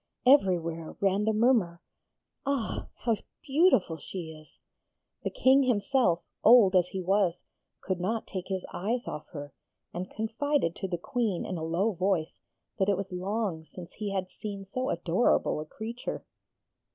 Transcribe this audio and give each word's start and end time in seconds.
Everywhere 0.25 0.97
ran 0.99 1.25
the 1.25 1.31
murmur, 1.31 1.79
'Ah! 2.43 2.87
how 3.05 3.17
beautiful 3.43 3.97
she 3.97 4.31
is!' 4.31 4.59
The 5.21 5.29
King 5.29 5.61
himself, 5.61 6.23
old 6.43 6.75
as 6.75 6.87
he 6.87 7.03
was, 7.03 7.43
could 7.81 7.99
not 7.99 8.25
take 8.25 8.47
his 8.47 8.65
eyes 8.73 9.07
off 9.07 9.27
her, 9.27 9.53
and 9.93 10.09
confided 10.09 10.75
to 10.77 10.87
the 10.87 10.97
Queen 10.97 11.45
in 11.45 11.59
a 11.59 11.63
low 11.63 11.91
voice 11.91 12.41
that 12.79 12.89
it 12.89 12.97
was 12.97 13.11
long 13.11 13.63
since 13.63 13.93
he 13.93 14.09
had 14.11 14.27
seen 14.31 14.63
so 14.65 14.89
adorable 14.89 15.59
a 15.59 15.65
creature. 15.65 16.25